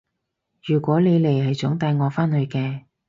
[0.63, 2.85] 如果你嚟係想帶我返去嘅